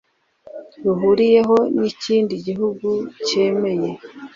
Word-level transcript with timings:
ruhuriyeho 0.83 1.57
n 1.75 1.77
ikindi 1.91 2.33
gihugu 2.47 2.87
cyemeye 3.27 3.89